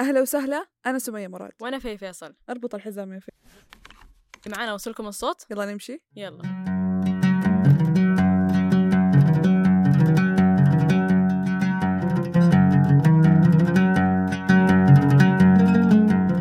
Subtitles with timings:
[0.00, 1.52] أهلا وسهلا أنا سمية مراد.
[1.60, 2.34] وأنا في فيصل.
[2.50, 3.30] أربط الحزام يا في
[4.46, 6.02] معانا اوصلكم الصوت؟ يلا نمشي.
[6.16, 6.42] يلا.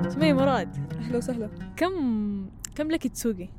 [0.10, 0.78] سمية مراد.
[0.98, 1.50] أهلا وسهلا.
[1.78, 3.50] كم كم لك تسوقي؟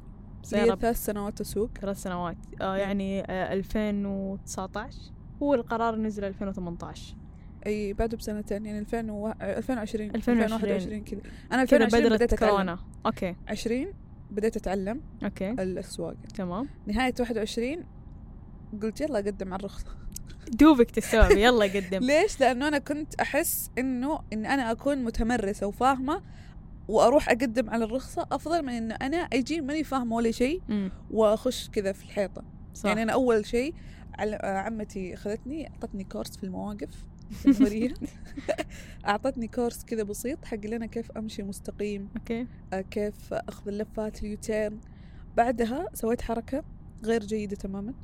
[0.43, 1.71] سيارة ثلاث سنوات أسوق.
[1.81, 2.37] ثلاث سنوات.
[2.61, 4.97] آه يعني آه 2019
[5.43, 7.17] هو القرار نزل 2018
[7.67, 9.29] أي بعده بسنتين يعني 2000 و...
[9.29, 10.15] 2020 2020.
[10.15, 12.51] 2021 كذا كذا 2020 بديت بدرت أتعلم.
[12.51, 13.37] كورونا OK.
[13.49, 13.87] 20
[14.31, 15.51] بديت أتعلم OK.
[15.51, 16.15] الأسواق.
[16.35, 16.69] تمام.
[16.87, 17.85] نهاية 21
[18.83, 19.87] قلت يلا أقدم على الرخصة.
[20.49, 21.99] دوبك تستوعبي يلا قدم.
[21.99, 26.23] ليش؟ لأنه أنا كنت أحس إنه إن أنا أكون متمرسة وفاهمة
[26.89, 30.63] وأروح أقدم على الرخصة أفضل من إنه أنا أجي ماني فاهمة ولا شيء
[31.11, 32.45] وأخش كذا في الحيطة.
[32.75, 32.89] صح.
[32.89, 33.75] يعني أنا أول شيء
[34.43, 37.05] عمتي أخذتني أعطتني course في المواقف.
[37.47, 37.95] الجمهورية
[39.07, 42.09] أعطتني course كذا بسيط حق لنا كيف أمشي مستقيم.
[42.17, 42.47] OK.
[42.73, 44.79] آه، كيف أخذ اللفات ال U-turn
[45.37, 46.65] بعدها سويت حركة
[47.05, 47.95] غير جيدة تماما.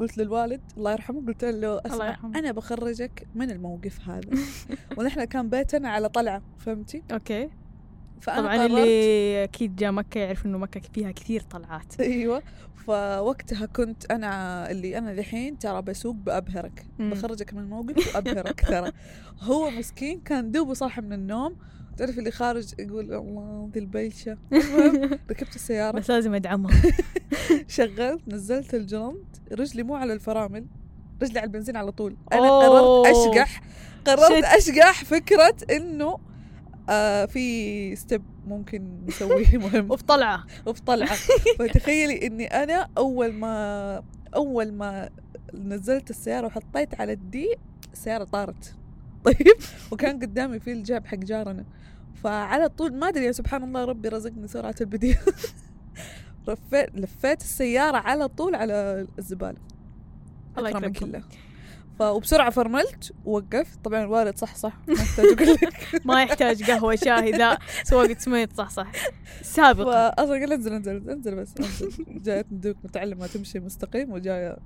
[0.00, 2.38] قلت للوالد الله يرحمه قلت له أسمع يرحمه.
[2.38, 4.30] أنا بخرجك من الموقف هذا.
[4.98, 7.50] ونحن كان بيتنا على طلعة فهمتي؟ OK.
[8.20, 12.00] فأنا طبعا قررت اللي أكيد جاء مكة يعرف إنه مكة فيها كثير طلعات.
[12.00, 12.42] أيوه.
[12.86, 16.86] فوقتها كنت أنا اللي أنا ذحين ترى بسوق بأبهرك.
[16.98, 17.10] مم.
[17.10, 18.92] بخرجك من الموقف وأبهرك ترى.
[19.50, 21.56] هو مسكين كان دوبه صاحي من النوم.
[21.96, 23.80] تعرف اللي خارج يقول الله ذي
[24.52, 25.98] المهم ركبت السيارة.
[25.98, 26.82] بس لازم ادعمها
[27.68, 30.66] شغلت نزلت الجرند رجلي مو على الفرامل
[31.22, 32.16] رجلي على البنزين على طول.
[32.32, 33.02] أنا أوه.
[33.02, 33.62] قررت أشقح.
[34.06, 34.44] قررت شت.
[34.44, 36.18] أشقح فكرة إنه
[36.90, 39.90] آه في step ممكن نسويه مهم.
[39.90, 40.44] وفي طلعة.
[40.66, 41.14] وفي طلعة.
[41.58, 44.02] فتخيلي إني أنا أول ما
[44.34, 45.10] أول ما
[45.54, 47.54] نزلت السيارة وحطيت على ال D
[47.92, 48.74] السيارة طارت.
[49.24, 49.54] طيب.
[49.90, 51.64] وكان قدامي في الجيب حق جارنا.
[52.14, 55.18] فعلى طول ما أدري سبحان الله ربي رزقني سرعة البديهه
[56.48, 59.56] رفيت لفيت السيارة على طول على الزبالة.
[60.58, 61.04] الله يكرمكم.
[61.06, 61.22] الله.
[62.02, 65.86] وبسرعه فرملت ووقفت طبعا الوالد صح صح ما احتاج أقول لك.
[66.06, 67.58] ما يحتاج قهوة شاي لا.
[67.84, 68.92] سواقة سميت صح صح.
[69.42, 70.10] سابقا.
[70.10, 71.90] فاصلا قال انزل انزل انزل بس انزل.
[72.22, 74.56] جاية ندوك متعلمة تمشي مستقيم لأن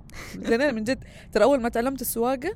[0.61, 2.55] أنا من جد ترى أول ما تعلمت السواقة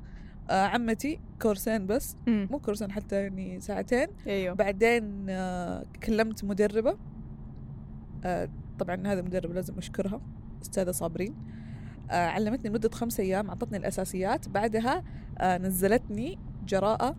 [0.50, 2.16] آه عمتي كورسين بس.
[2.28, 4.08] مو كورسين حتى يعني ساعتين.
[4.28, 4.56] أيوه.
[4.56, 6.98] بعدين آه كلمت مدربة.
[8.26, 10.22] آه طبعا هذا مدرب لازم أشكرها
[10.62, 11.36] أستاذة صابرين.
[12.10, 14.50] علمتني لمدة خمسة أيام أعطتني الأساسيات.
[14.50, 15.04] بعدها
[15.38, 16.38] آه نزلتني
[16.68, 17.16] جراءة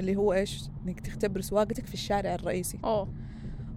[0.00, 2.78] اللي هو إيش؟ إنك تختبر سواقتك في الشارع الرئيسي.
[2.84, 3.08] أوه.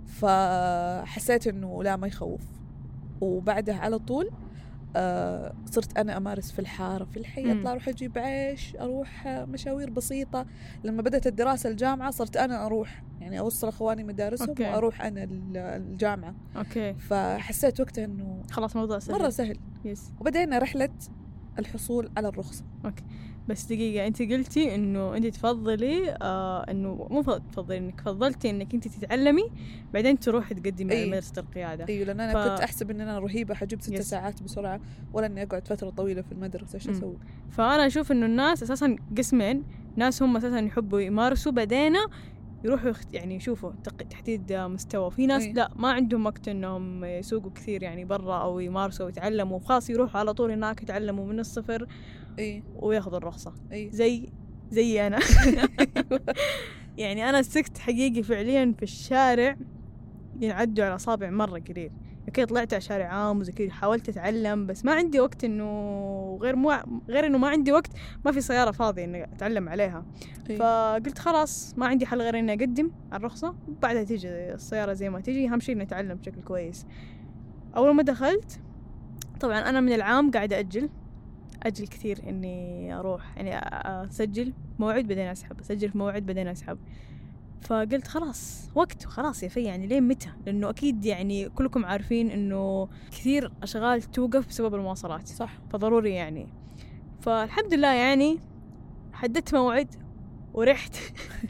[0.06, 2.42] فحسيت إنه لا ما يخوف.
[3.22, 4.30] وبعدها على طول
[4.96, 7.52] آه صرت أنا أمارس في الحارة في الحي.
[7.52, 10.46] اطلع أروح أجيب عيش أروح آه، مشاوير بسيطة.
[10.84, 14.64] لما بدأت الدراسة الجامعة صرت أنا أروح يعني أوصل أخواني مدارسهم OK.
[14.64, 16.36] وأروح أنا ال- الجامعة.
[16.58, 16.94] OK.
[16.94, 19.20] فحسيت وقتها إنه خلاص موضوع سهل.
[19.20, 19.58] مرة سهل.
[19.86, 20.12] يس.
[20.22, 20.90] وبدينا رحلة
[21.60, 22.64] الحصول على الرخصة.
[23.48, 28.88] بس دقيقة انت قلتي إنه انت تفضلي آه إنه مو تفضلي إنك فضلتي إنك انت
[28.88, 29.44] تتعلمي
[29.94, 31.10] بعدين تروحي تقدمي على أي.
[31.10, 34.02] مدرسة القيادة أيوه لأن أنا ف- كنت أحسب إن أنا رهيبة حجيب ست.
[34.02, 34.80] ساعات بسرعة
[35.14, 36.90] ولا إني أقعد فترة طويلة في المدرسة إيش.
[36.90, 37.18] أسوي
[37.50, 39.64] فأنا أشوف إنه الناس أساسا قسمين
[39.96, 41.94] ناس هم أساسا يحبوا يمارسوا بعدين
[42.64, 42.92] يروحوا.
[43.14, 43.72] يعني يشوفوا.
[44.10, 45.54] تحديد مستوى في ناس أي.
[45.54, 50.34] لا ما عندهم وقت إنهم يسوقوا كثير يعني برا أو يمارسوا ويتعلموا خلاص يروحوا على
[50.34, 51.88] طول هناك يتعلموا من الصفر
[52.40, 53.54] اي وياخذوا الرخصة.
[53.72, 54.30] اي زي
[54.72, 55.20] زي أنا.
[56.98, 59.58] يعني أنا سقت حقيقي فعليا في الشارع.
[60.42, 61.92] ينعدوا على أصابع مرة قليل
[62.28, 66.56] okay طلعت على شارع عام وزي كذا حاولت أتعلم بس ما عندي وقت إنه غير
[66.56, 66.72] مو
[67.10, 67.92] غير إنه ما عندي وقت
[68.26, 70.06] ما في سيارة فاضية إني أتعلم عليها.
[70.50, 70.58] إي.
[70.58, 73.56] فقلت خلاص ما عندي حل غير إني أقدم على الرخصة.
[73.68, 76.86] وبعدها تيجي السيارة زي ما تيجي أهم شيء إني أتعلم بشكل كويس.
[77.76, 78.60] أول ما دخلت
[79.40, 80.90] طبعا أنا من العام قاعدة أجل.
[81.64, 83.58] أجل كثير إني أروح يعني
[84.10, 86.78] أسجل موعد بعدين أسحب أسجل في موعد بعدين أسحب.
[87.62, 92.88] فقلت خلاص وقت خلاص يا في يعني لين متى؟ لأنه أكيد يعني كلكم عارفين إنه
[93.12, 95.28] كثير أشغال توقف بسبب المواصلات.
[95.28, 95.60] صح.
[95.70, 96.48] فضروري يعني.
[97.22, 98.40] فالحمد لله يعني
[99.14, 99.96] حددت موعد
[100.54, 100.96] ورحت.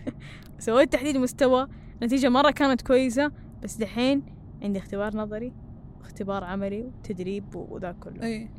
[0.59, 1.67] سويت تحديد مستوى.
[2.01, 3.31] النتيجة مرة كانت كويسة
[3.63, 4.23] بس دحين
[4.61, 5.53] عندي اختبار نظري
[5.99, 8.23] واختبار عملي وتدريب وذا كله.
[8.23, 8.49] اي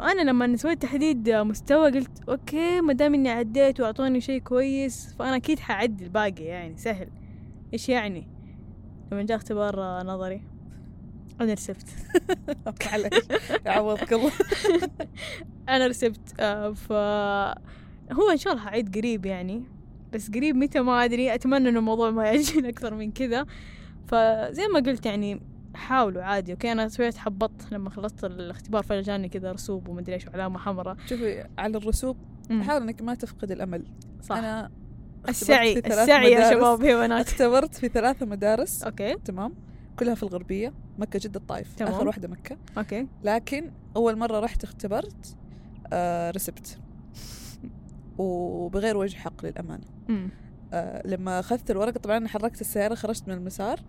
[0.00, 5.36] فأنا لما سويت تحديد مستوى قلت okay ما دام إني عديت وأعطوني شيء كويس فأنا
[5.36, 7.08] أكيد حعدي الباقي يعني سهل.
[7.72, 8.28] إيش يعني؟
[9.12, 10.42] لما جاء اختبار نظري
[11.40, 11.88] أنا رسبت.
[12.86, 13.26] معلش
[13.66, 14.32] يعوضك الله.
[15.68, 16.40] أنا رسبت.
[16.40, 16.92] آه، ف
[18.12, 19.64] هو إن شاء الله حعيد قريب يعني
[20.12, 21.34] بس قريب متى ما أدري.
[21.34, 23.46] أتمنى إنه الموضوع ما يأجل أكثر من كذا.
[24.06, 25.40] فزي ما قلت يعني
[25.90, 30.26] حاولوا عادي okay؟ أنا شوية حبطت لما خلصت الاختبار فجأة جاني كذا رسوب ومدري إيش
[30.26, 30.96] وعلامة حمراء.
[31.06, 32.16] شوفي على الرسوب.
[32.50, 33.84] حاول إنك ما تفقد الأمل.
[34.22, 34.36] صح.
[34.36, 34.70] أنا
[35.28, 36.50] السعي السعي يا.
[36.50, 38.82] شباب هي بنات اختبرت في ثلاثة مدارس.
[38.82, 39.14] okay.
[39.14, 39.54] تمام.
[39.98, 41.92] كلها في الغربية مكة جدة الطائف تمام.
[41.92, 42.56] آخر واحدة مكة.
[42.78, 43.06] okay.
[43.24, 45.36] لكن أول مرة رحت اختبرت
[45.92, 46.78] آه رسبت.
[48.18, 49.84] وبغير وجه حق للأمانة.
[50.72, 53.80] آه لما أخذت الورقة طبعا حركت السيارة خرجت من المسار.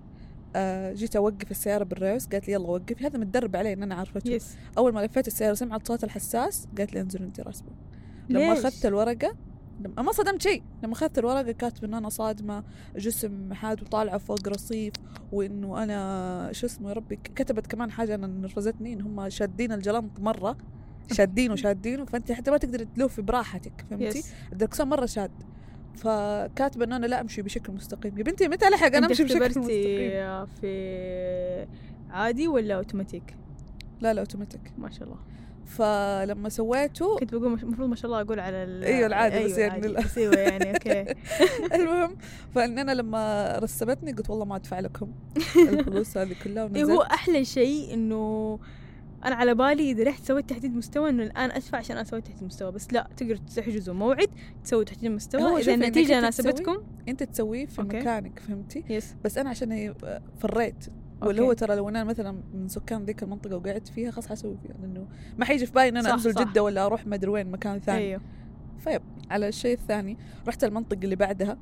[0.56, 3.06] آه جيت أوقف السيارة بال reverse قالت لي يلا وقفي.
[3.08, 4.58] هذا متدرب عليه إن أنا عارفته yes.
[4.78, 7.70] أول ما لفيت السيارة سمعت صوت الحساس قالت لي انزل أنت راسبة
[8.30, 9.36] لما ليش؟ أخذت الورقة
[9.80, 10.64] لما ما صدمت شيء.
[10.84, 12.64] لما أخذت الورقة كاتب إن أنا صادمة
[12.96, 14.94] جسم حاد وطالعة فوق رصيف
[15.32, 20.20] وإنه أنا شو اسمه يا ربي كتبت كمان حاجة أنا نرفزتني إن هم شادين الجلنط
[20.20, 20.58] مرة.
[21.18, 24.32] شادينه شادينه فأنت حتى ما تقدري تلفي براحتك فهمتي؟ yes.
[24.52, 25.32] الدركسون مرة شاد.
[25.96, 28.18] فكاتبة إن أنا لا أمشي بشكل مستقيم.
[28.18, 31.68] يا بنتي متى ألحق أنا أنت أمشي بشكل مستقيم؟ في
[32.10, 33.36] عادي ولا أوتوماتيك؟
[34.02, 34.62] لا لا أوتوماتيك.
[34.78, 35.18] ما شاء الله.
[35.66, 39.60] فلما سويته كنت بقول المفروض ما شاء الله أقول على ال أيوة العادي، بس أيوة
[39.60, 39.94] يعني العادي.
[39.94, 40.02] لا.
[40.02, 41.16] بس أيوه يعني okay.
[41.74, 42.18] المهم
[42.56, 45.12] فإن أنا لما رسبتني قلت والله ما أدفع لكم
[45.70, 47.12] الفلوس هذه كلها إيه هو ونزلت.
[47.12, 48.60] أحلى شيء إنه
[49.26, 52.44] أنا على بالي إذا رحت سويت تحديد مستوى إنه الآن أدفع عشان أنا سويت تحديد
[52.44, 54.30] مستوى بس لا تقدروا تحجزوا موعد
[54.64, 56.78] تسوي تحديد مستوى إذا إنك النتيجة أنت ناسبتكم.
[57.08, 57.98] أنت تسويه في okay.
[57.98, 59.94] مكانك فهمتي؟ yes بس أنا عشان هي
[60.40, 60.86] فريت.
[61.22, 64.76] واللي هو ترى لو أنا مثلا من سكان ذيك المنطقة وقعدت فيها خلاص حسوي فيها
[64.82, 65.08] لأنه
[65.38, 66.34] ما حيجي في بالي إن أنا أنزل.
[66.34, 68.00] جدة ولا أروح ما أدري وين مكان ثاني.
[68.00, 68.22] أيوه.
[68.80, 69.02] فيب
[69.32, 70.18] على الشيء الثاني
[70.48, 71.58] رحت المنطقة اللي بعدها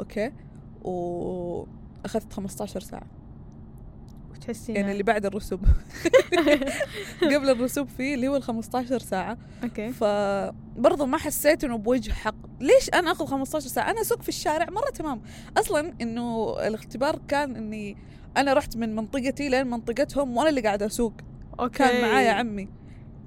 [0.00, 0.32] okay؟
[0.82, 3.06] وأخذت 15 ساعة.
[4.36, 5.60] وتحسين يعني اللي بعد الرسوب.
[7.34, 9.38] قبل الرسوب فيه اللي هو ال 15 ساعة.
[9.62, 9.92] okay.
[9.92, 12.34] فبرضه ما حسيت إنه بوجه حق.
[12.60, 15.22] ليش أنا آخذ 15 ساعة؟ أنا أسوق في الشارع مرة تمام.
[15.58, 17.96] أصلا إنه الاختبار كان إني
[18.36, 21.12] أنا رحت من منطقتي لين منطقتهم وأنا اللي قاعدة أسوق.
[21.60, 21.78] أوكي.
[21.78, 22.68] كان معايا عمي.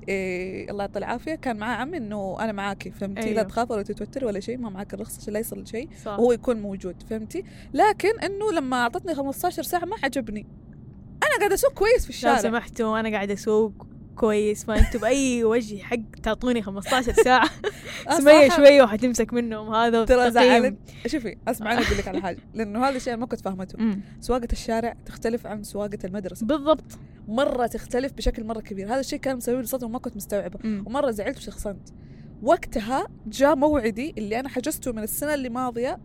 [0.09, 1.35] إيه الله يعطيه العافية.
[1.35, 3.35] كان معاه عمي إنه أنا معاكي فهمتي؟ أيوه.
[3.35, 3.43] لا.
[3.43, 5.89] تخاف ولا تتوتري ولا شيء ما معك الرخصة عشان لا يصير شيء.
[6.05, 7.43] وهو يكون موجود فهمتي؟
[7.73, 10.45] لكن إنه لما أعطتني 15 ساعة ما عجبني.
[11.37, 12.37] أنا قاعدة أسوق كويس في لو الشارع.
[12.37, 14.65] سمحتوا أنا قاعدة أسوق كويس.
[14.65, 17.49] فانتوا بأي وجه حق تعطوني 15 ساعة.
[18.09, 18.57] آه، سمية صح.
[18.57, 19.73] شوية وحتمسك منهم.
[19.73, 20.31] هذا ترى.
[20.31, 20.75] زعلت.
[21.07, 23.77] شوفي أسمع أنا أقول لك على حاجة لأنه هذا الشيء ما كنت فاهمته.
[24.19, 26.45] سواقة الشارع تختلف عن سواقة المدرسة.
[26.45, 26.99] بالضبط.
[27.27, 28.87] مرة تختلف بشكل مرة كبير.
[28.87, 30.59] هذا الشيء كان مسوي لي صدمه وما كنت مستوعبة.
[30.65, 31.89] ومرة زعلت وشخصنت.
[32.43, 35.99] وقتها جاء موعدي اللي أنا حجزته من السنة اللي ماضية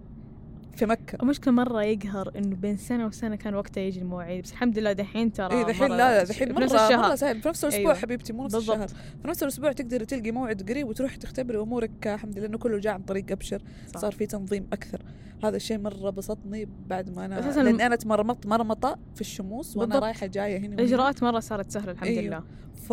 [0.77, 4.79] في مكة المشكلة مرة يقهر انه بين سنة وسنة كان وقتها يجي المواعيد بس الحمد
[4.79, 7.83] لله دحين ترى اي دحين مرة لا لا دحين الشهر مرة سهل في نفس الأسبوع
[7.83, 7.95] أيوة.
[7.95, 8.77] حبيبتي مو نفس بالضبط.
[8.77, 8.89] الشهر
[9.23, 12.93] في نفس الأسبوع تقدري تلقي موعد قريب وتروحي تختبري أمورك الحمد لله إنه كله جاء
[12.95, 13.63] عن طريق أبشر
[13.95, 14.01] صح.
[14.01, 15.03] صار في تنظيم أكثر
[15.45, 19.99] هذا الشيء مرة بسطني بعد ما أنا لأن الم- أنا تمرمطت مرمطة في الشموس وأنا.
[19.99, 20.75] رايحة جاية هنا.
[20.75, 22.23] الإجراءات مرة صارت سهلة الحمد أيوة.
[22.23, 22.43] لله
[22.75, 22.93] ف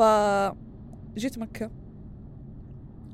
[1.17, 1.71] جيت مكة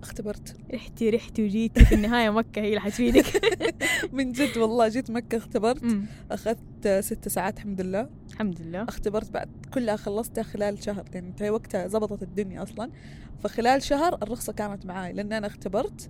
[0.05, 0.55] اختبرت.
[0.73, 3.25] رحتي رحتي وجيتي في النهاية مكة هي اللي حتفيدك.
[4.13, 5.97] من جد والله جيت مكة اختبرت.
[6.31, 8.09] أخذت ست ساعات الحمد لله.
[8.31, 8.83] الحمد لله.
[8.83, 12.91] اختبرت بعد كلها خلصتها خلال شهر يعني هي وقتها زبطت الدنيا أصلا.
[13.43, 16.09] فخلال شهر الرخصة كانت معاي لأن أنا اختبرت.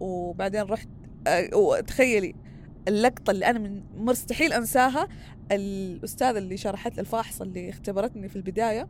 [0.00, 0.88] وبعدين رحت
[1.26, 2.34] أه، وتخيلي
[2.88, 5.08] اللقطة اللي أنا من مستحيل أنساها
[5.52, 8.88] الأستاذة اللي شرحت الفاحصة اللي اختبرتني في البداية.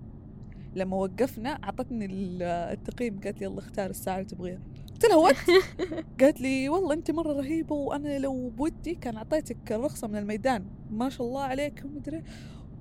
[0.75, 4.59] لما وقفنا أعطتني ال- التقييم قالت لي يلا اختار الساعة اللي تبغيها.
[4.93, 5.37] قلت لها وات
[6.21, 10.65] قالت لي والله أنت مرة رهيبة وأنا لو بودي كان أعطيتك الرخصه من الميدان.
[10.91, 12.23] ما شاء الله عليك ومدري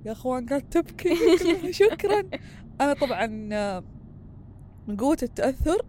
[0.06, 1.14] يا أخوان قالت تبكي.
[1.82, 2.22] شكرا.
[2.80, 3.26] أنا طبعا
[4.88, 5.82] من قوة التأثر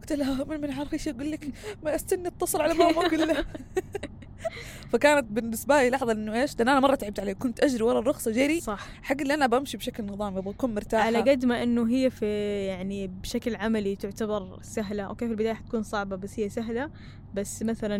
[0.00, 1.48] قلت لها من من عارف إيش أقول لك
[1.84, 3.46] ما أستني اتصل على ماما أقول لها.
[4.92, 8.30] فكانت بالنسبة لي لحظة إنه إيش لأن أنا مرة تعبت عليه كنت أجري ورا الرخصة
[8.30, 8.60] جري.
[8.60, 8.88] صح.
[9.02, 11.04] حق اللي أنا بمشي بشكل نظامي أبغى أكون مرتاحة.
[11.06, 12.26] على قد ما إنه هي في
[12.66, 16.90] يعني بشكل عملي تعتبر سهلة okay في البداية حتكون صعبة بس هي سهلة.
[17.34, 17.96] بس مثلا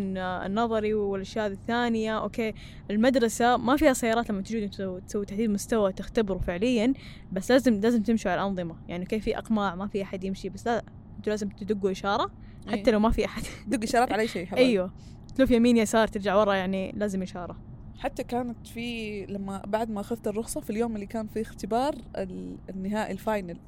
[0.47, 2.55] النظري والأشياء الثانية okay
[2.91, 6.93] المدرسة ما فيها سيارات لما تجوا تسوي تحديد مستوى تختبروا فعليا
[7.33, 8.77] بس لازم لازم تمشوا على الأنظمة.
[8.89, 10.79] يعني كيف في أقماع ما في أحد يمشي بس لا
[11.17, 12.31] أنتوا لازم تدقوا إشارة
[12.67, 12.91] حتى أيوة.
[12.91, 13.43] لو ما في أحد.
[13.67, 14.49] دق إشارات على أي شيء.
[14.57, 14.93] أيوه.
[15.39, 17.57] تلف يمين يسار ترجع ورا يعني لازم إشارة.
[17.99, 22.57] حتى كانت في لما بعد ما أخذت الرخصة في اليوم اللي كان فيه اختبار ال-
[22.71, 23.59] النهائي الفاينل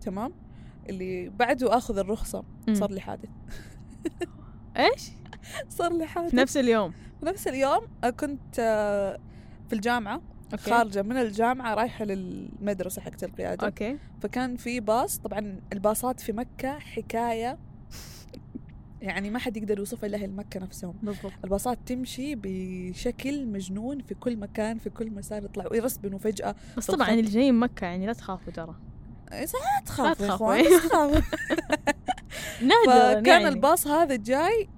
[0.00, 0.32] تمام؟
[0.88, 2.74] اللي بعده أخذ الرخصة مم.
[2.74, 3.28] صار لي حادث.
[4.76, 5.10] إيش؟
[5.78, 6.30] صار لي حادث.
[6.30, 6.92] في نفس اليوم.
[7.20, 9.18] في نفس اليوم آه، كنت آه،
[9.68, 10.20] في الجامعة
[10.52, 10.70] okay.
[10.70, 13.66] خارجة من الجامعة رايحة للمدرسة حقت القيادة.
[13.66, 13.98] okay.
[14.20, 17.58] فكان في باص طبعا الباصات في مكة حكاية
[19.04, 24.14] يعني ما حد يقدر يوصفها إلا أهل مكة نفسهم بالضبط الباصات تمشي بشكل مجنون في
[24.14, 27.10] كل مكان في كل مسار يطلعوا ويرسبنوا فجاه بس طبعا.
[27.10, 28.74] اللي جايين مكة يعني لا تخافوا ترى
[29.32, 30.34] إيه لا تخافوا يا.
[30.34, 31.20] إخوان لا تخافوا
[33.20, 33.48] فكان يعني.
[33.48, 34.68] الباص هذا جاي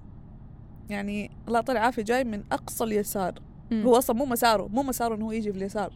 [0.91, 3.35] يعني الله يعطيه العافية جاي من أقصى اليسار.
[3.73, 5.93] هو أصلا مو مساره مو مساره إنه هو يجي في اليسار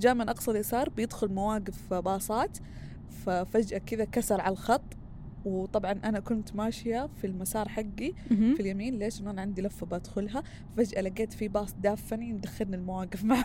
[0.00, 2.58] جاء من أقصى اليسار بيدخل مواقف باصات
[3.26, 4.82] ففجأة كذا كسر على الخط
[5.44, 8.12] وطبعا أنا كنت ماشية في المسار حقي.
[8.28, 10.42] في اليمين ليش؟ أنا عندي لفة بدخلها.
[10.76, 13.44] فجأة لقيت في باص دافني مدخلني المواقف معه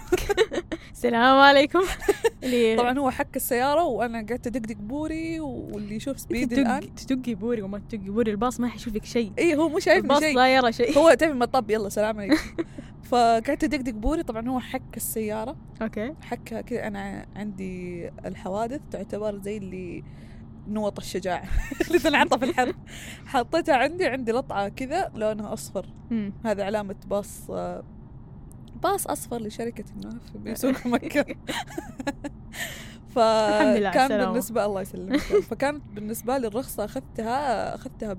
[0.92, 1.80] السلام عليكم.
[2.78, 7.62] طبعا هو حك السيارة وأنا قعدت أدقدق بوري واللي يشوف speed الان تدق تدقي بوري
[7.62, 9.32] وما تدقي بوري الباص ما حيشوفك شيء.
[9.40, 10.36] اي هو مو شايفني الباص شيء.
[10.36, 10.98] لا يرى شيء.
[10.98, 12.64] هو تعرف مطب يلا سلام عليكم.
[13.04, 14.24] فقعدت أدقدق بوري.
[14.24, 15.56] طبعا هو حك السيارة.
[15.82, 16.14] okay.
[16.22, 16.88] حكها كذا.
[16.88, 20.04] أنا عندي الحوادث تعتبر زي اللي
[20.70, 21.44] نوط الشجاعة.
[21.88, 22.76] اللي تنعطى في الحرب.
[23.26, 25.86] حطيتها عندي عندي لطعة كذا لونها أصفر.
[26.46, 27.52] هذا علامة باص
[28.84, 31.26] باص أصفر لشركة ما بيسوق مكة.
[33.22, 34.26] الحمد لله فكان.
[34.26, 35.18] بالنسبة الله يسلمك.
[35.20, 38.18] فكانت بالنسبة لي الرخصة أخذتها أخذتها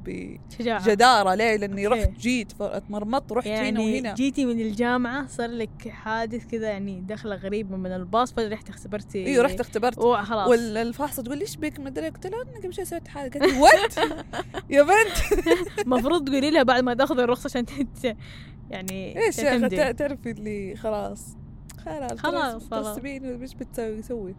[0.59, 0.85] شجاعة.
[0.85, 2.00] بجدارة ليه؟ لأني okay.
[2.00, 4.14] رحت جيت اتمرمطت رحت هنا يعني وهنا.
[4.14, 9.26] جيتي من الجامعة صار لك حادث كذا يعني دخلة غريبة من الباص فجأة رحت اختبرتي
[9.26, 13.09] أيوه رحت اختبرت وخلاص والفاحصة تقول ليش بك؟ مدري قلت لها أنا قبل شوي سويت
[13.09, 13.97] حاجة قالت what
[14.71, 15.49] يا بنت.
[15.87, 17.64] المفروض تقولي لها بعد ما تاخذ الرخصة عشان
[18.71, 21.37] يعني إيش تعرفي اللي خلاص.
[21.87, 22.99] خلاص خلاص، خلاص.
[23.04, 24.35] إيش بتسوي؟ سوي.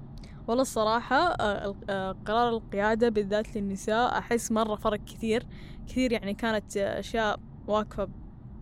[0.48, 5.46] والله الصراحة آه، آه، قرار القيادة بالذات للنساء أحس مرة فرق كثير.
[5.88, 8.10] كثير يعني كانت أشياء واقفة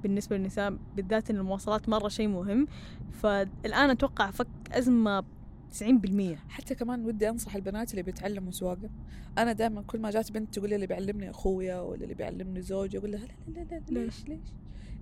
[0.04, 2.68] بالنسبة للنساء بالذات إن المواصلات مرة شيء مهم.
[3.12, 5.24] فالآن أتوقع فك أزمة
[5.72, 8.90] 90% حتى كمان ودي أنصح البنات اللي بيتعلموا سواقة.
[9.38, 12.98] أنا دائما كل ما جات بنت تقول لي اللي بيعلمني أخويا ولا اللي بيعلمني زوجي
[12.98, 14.40] أقول لها لا لا لا, لا ليش ليش؟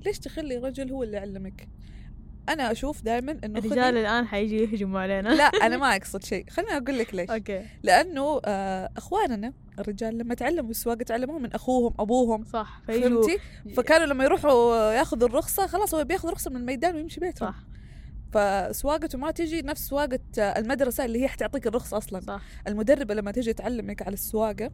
[0.05, 1.67] ليش تخلي رجل هو اللي يعلمك؟
[2.49, 5.29] أنا أشوف دائما إنه الرجال الآن حيجي يهجموا علينا.
[5.29, 6.45] لا أنا ما أقصد شيء.
[6.49, 7.29] خليني أقول لك ليش.
[7.29, 7.65] أوكي.
[7.83, 12.43] لأنه آه، أخواننا الرجال لما تعلموا السواقة تعلموها من أخوهم أبوهم.
[12.43, 13.37] صح فهمتي؟
[13.77, 17.49] فكانوا لما يروحوا ياخذوا الرخصة خلاص هو بياخذ رخصة من الميدان ويمشي بيتهم.
[17.49, 17.55] صح.
[18.33, 22.19] فسواقته ما تجي نفس سواقة آه، المدرسة اللي هي حتعطيك الرخصة أصلا.
[22.19, 22.41] صح.
[22.67, 24.71] المدربة لما تجي تعلمك على السواقة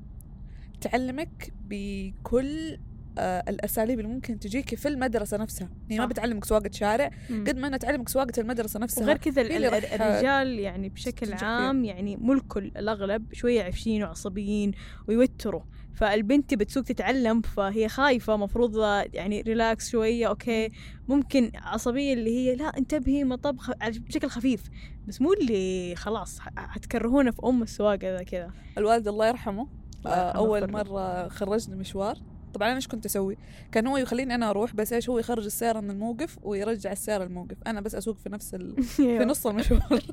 [0.82, 2.80] تعلمك بكل
[3.20, 5.70] الأساليب اللي ممكن تجيك في المدرسة نفسها.
[5.90, 6.10] هي ما صح.
[6.10, 7.12] بتعلمك سواقة شارع.
[7.30, 9.04] قد ما انها تعلمك سواقة المدرسة نفسها.
[9.04, 11.34] وغير كذا الرجال يعني بشكل.
[11.34, 14.72] عام يعني ملك الأغلب شوية عفشين وعصبيين
[15.08, 15.62] ويوتروا.
[15.94, 18.78] فالبنت بتسوق تتعلم فهي خايفة مفروض
[19.14, 20.70] يعني relax شوية okay.
[21.08, 23.72] ممكن عصبية اللي هي لا انتبهي مطب خ...
[23.82, 24.64] بشكل خفيف.
[25.08, 28.52] بس مو اللي خلاص حتكرهونا في أم السواقة ذا كذا.
[28.78, 29.68] الوالد الله يرحمه.
[30.06, 30.68] الله آه، له.
[30.68, 32.18] مرة خرجني مشوار.
[32.54, 33.38] طبعا أنا إيش كنت أسوي؟
[33.72, 37.58] كان هو يخليني أنا أروح بس إيش هو يخرج السياره من الموقف ويرجع السياره الموقف.
[37.68, 38.84] أنا بس أسوق في نفس ال...
[38.98, 40.04] في نص المشوار.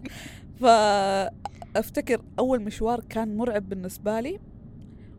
[0.61, 4.41] فافتكر أول مشوار كان مرعب بالنسبة لي.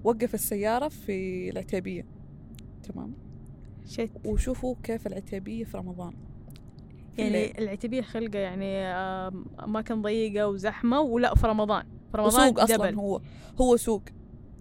[0.04, 2.06] وقف السيارة في العتيبية.
[2.84, 3.14] تمام؟
[3.88, 4.12] شت.
[4.26, 6.14] وشوفوا كيف العتيبية في رمضان.
[7.18, 8.86] يعني العتبية خلقة يعني
[9.64, 11.84] أماكن ضيقة وزحمة ولا في رمضان.
[12.12, 12.96] في رمضان وسوق جبل.
[12.96, 13.22] هو.
[13.62, 14.04] هو سوق.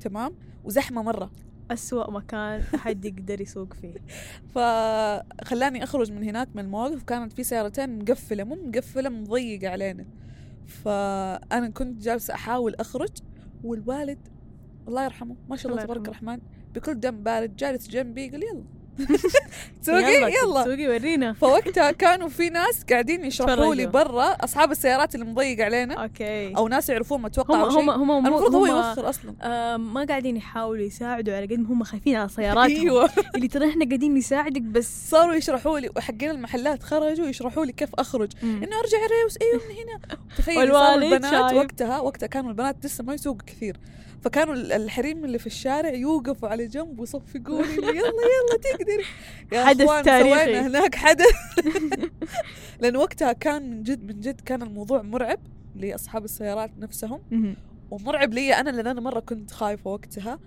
[0.00, 1.30] تمام؟ وزحمة مرة.
[1.70, 3.94] أسوأ مكان أحد يقدر يسوق فيه.
[4.54, 10.06] فخلاني أخرج من هناك من المواقف كانت في سيارتين مقفلة مو مقفلة مضيقة علينا.
[10.66, 13.10] فأنا كنت جالسة أحاول أخرج
[13.64, 14.28] والوالد
[14.88, 16.08] الله يرحمه ما شاء الله الله تبارك.
[16.08, 16.40] الرحمن
[16.74, 18.79] بكل دم بارد جالس جنبي قال يلا.
[19.82, 20.64] تسوقي يلا.
[20.64, 21.32] سوقي ورينا.
[21.40, 23.86] فوقتها كانوا في ناس قاعدين يشرحوا لي.
[23.86, 25.94] برا أصحاب السيارات اللي مضيق علينا.
[25.94, 26.56] أوكي.
[26.56, 29.34] أو ناس يعرفون أتوقع هم هم هم المفروض هو يوخر أصلا.
[29.42, 32.76] آه ما قاعدين يحاولوا يساعدوا على قد ما هم خايفين على سياراتهم.
[32.80, 33.10] أيوه.
[33.34, 35.10] اللي ترى إحنا قاعدين نساعدك بس.
[35.10, 38.30] صاروا يشرحوا لي وحقين المحلات خرجوا يشرحوا لي كيف أخرج.
[38.42, 40.18] إنه أرجع ريوس أيوه من هنا.
[40.38, 41.52] تخيل البنات شايف.
[41.52, 43.76] وقتها وقتها كانوا البنات لسه ما يسوقوا كثير.
[44.22, 49.04] فكانوا ال- الحريم اللي في الشارع يوقفوا على جنب ويصفقوا لي يلا يلا تقدري.
[49.52, 50.44] يا حدث تاريخي.
[50.44, 51.26] سوينا هناك حدث.
[52.80, 55.38] لأن وقتها كان من جد من جد كان الموضوع مرعب
[55.74, 57.20] لأصحاب السيارات نفسهم.
[57.90, 60.38] ومرعب لي أنا لأن أنا مرة كنت خايفة وقتها.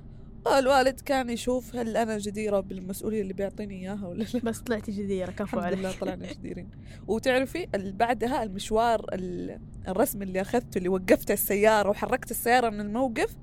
[0.57, 4.39] الوالد كان يشوف هل أنا جديرة بالمسؤولية اللي بيعطيني إياها ولا لا.
[4.43, 5.79] بس طلعتي جديرة كفو الحمد عليك.
[5.79, 6.69] لله طلعنا جديرين.
[7.07, 13.35] وتعرفي بعدها المشوار ال- الرسمي اللي أخذته اللي وقفت السيارة وحركت السيارة من الموقف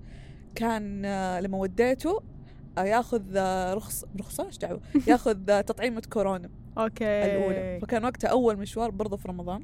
[0.55, 2.23] كان آه، لما وديته
[2.79, 7.05] آه، ياخذ آه، رخص رخصة؟ إيش دعوة؟ ياخذ تطعيمه كورونا أوكي.
[7.05, 7.79] الأولى.
[7.83, 9.63] فكان وقتها أول مشوار برضه في رمضان.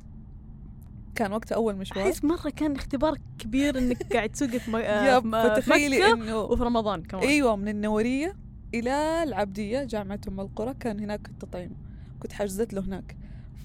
[1.15, 2.07] كان وقتها أول مشوار.
[2.07, 4.79] أحس مرة كان اختبار كبير إنك قاعد تسوقي في, م...
[5.21, 7.25] في م- فتخيلي إنه وفي رمضان كمان.
[7.25, 8.37] أيوه من النورية
[8.75, 11.77] إلى العبدية جامعة أم القرى كان هناك التطعيم.
[12.21, 13.17] كنت حجزت له هناك.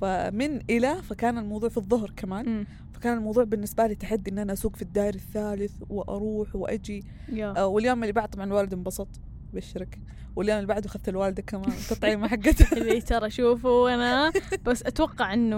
[0.01, 2.49] فمن إلى فكان الموضوع في الظهر كمان.
[2.49, 2.65] مم.
[3.01, 7.03] فكان الموضوع بالنسبة لي تحدي إن أنا أسوق في الدائري الثالث وأروح وأجي.
[7.29, 7.53] يا.
[7.57, 9.07] آه، واليوم اللي بعد طبعا الوالد انبسط
[9.53, 9.99] بشرك
[10.35, 12.71] واليوم اللي بعده أخذت الوالدة كمان التطعيمه حقتها.
[12.77, 14.31] اللي ترى شوفوا أنا.
[14.65, 15.57] بس أتوقع إنه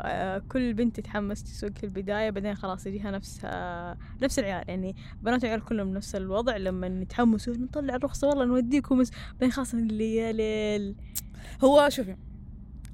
[0.00, 4.64] آه، كل بنت تتحمس تسوق في البداية بعدين خلاص يجيها نفس آه، نفس العيال.
[4.68, 9.02] يعني بنات العيال كلهم نفس الوضع لما يتحمسوا نطلع الرخصة والله نوديكم.
[9.32, 10.96] بعدين خلاص اللي يا ليل
[11.64, 12.16] هو شوفي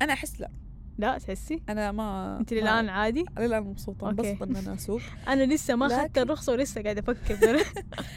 [0.03, 0.51] أنا أحس لا.
[0.99, 4.09] لا تحسي؟ أنا ما أنت ما- الان عادي؟ للان مبسوطة.
[4.11, 5.01] انبسط ان أنا أسوق.
[5.29, 7.37] أنا لسه ما اخذت لكن- الرخصة ولسه قاعدة أفكر.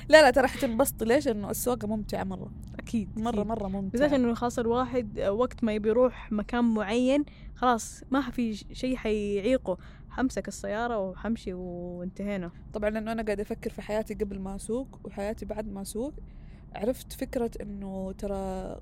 [0.10, 2.52] لا لا ترى حتنبسطي ليش؟ انه السواقة ممتعة مرة.
[2.80, 3.44] أكيد مرة.
[3.44, 3.90] مرة ممتعة.
[3.92, 9.78] بالذات إنه خلاص الواحد وقت ما يبي يروح مكان معين خلاص ما في شيء حيعيقه.
[10.10, 12.52] حمسك السيارة وحمشي وانتهينا.
[12.74, 16.14] طبعا لأنه أنا قاعدة أفكر في حياتي قبل ما أسوق وحياتي بعد ما أسوق.
[16.76, 18.78] عرفت فكرة إنه ترى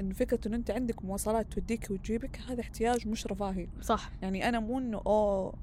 [0.00, 3.66] انه فكرة إنه أنت عندك مواصلات توديك وتجيبك هذا احتياج مش رفاهي.
[3.80, 4.10] صح.
[4.22, 5.54] يعني أنا مو إنه أوه.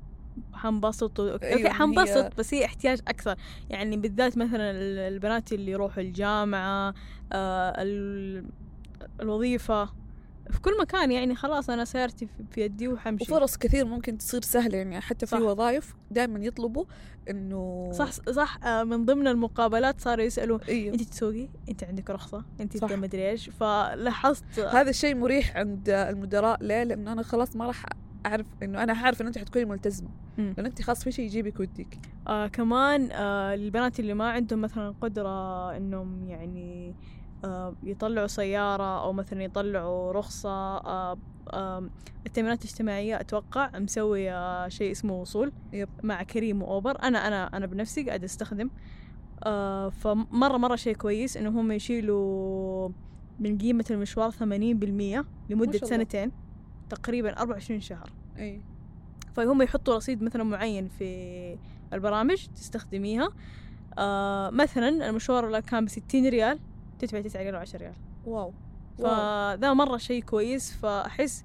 [0.54, 1.24] حنبسط و...
[1.24, 3.36] أيوة، أوكي هي- حنبسط بس هي احتياج أكثر.
[3.70, 6.94] يعني بالذات مثلا ال- البنات اللي يروحوا الجامعة
[7.34, 8.46] آه ال...
[9.22, 9.90] الوظيفة.
[10.52, 13.24] في كل مكان يعني خلاص أنا سيارتي في- يدي وحمشي.
[13.24, 15.42] وفرص كثير ممكن تصير سهلة يعني حتى في صح.
[15.42, 16.86] وظائف دائما يطلبوا
[17.30, 18.58] إنه صح صح.
[18.66, 20.94] آه من ضمن المقابلات صاروا يسألوا إيوه.
[20.94, 22.84] انت تسوقي؟ أنت عندك رخصة؟ أنت.
[22.84, 24.60] ما ادري إيش؟ فلاحظت.
[24.60, 27.86] هذا الشيء مريح عند المدراء ليه؟ لأنه أنا خلاص ما راح
[28.26, 30.10] أعرف إنه أنا عارف إنه أنت حتكوني ملتزمة.
[30.38, 30.54] مم.
[30.58, 32.00] لأنه أنت خلاص في شيء يجيبك ويديك.
[32.28, 36.96] آه كمان آه البنات اللي ما عندهم مثلا قدرة إنهم يعني
[37.84, 41.18] يطلعوا سيارة أو مثلا يطلعوا رخصة آه
[41.54, 41.90] آه
[42.26, 45.90] التأمينات الاجتماعية أتوقع مسوي آه شيء اسمه وصول يب.
[46.04, 48.70] مع كريم وأوبر أنا أنا أنا بنفسي قاعدة أستخدم
[49.44, 52.90] آه فمرة مرة شيء كويس إنه هم يشيلوا
[53.40, 55.78] من قيمة المشوار ثمانين بالمية لمدة.
[55.78, 56.32] سنتين
[56.90, 58.62] تقريبا أربعة وعشرين شهر أي
[59.34, 61.58] فهم يحطوا رصيد مثلا معين في
[61.94, 63.30] البرامج تستخدميها
[63.98, 66.60] آه مثلا المشوار اللي كان بستين ريال
[67.06, 67.94] تدفع تسعة ريال وعشرة ريال.
[68.26, 68.54] واو.
[68.98, 70.74] فذا مرة شيء كويس.
[70.74, 71.44] فأحس